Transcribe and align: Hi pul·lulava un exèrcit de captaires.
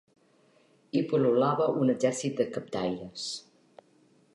Hi 0.93 1.03
pul·lulava 1.11 1.69
un 1.83 1.95
exèrcit 1.95 2.41
de 2.43 2.49
captaires. 2.59 3.29